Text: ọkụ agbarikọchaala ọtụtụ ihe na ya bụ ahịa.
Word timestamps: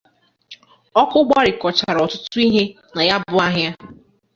ọkụ 1.01 1.17
agbarikọchaala 1.23 1.99
ọtụtụ 2.05 2.37
ihe 2.47 2.63
na 2.95 3.01
ya 3.09 3.15
bụ 3.31 3.37
ahịa. 3.45 3.71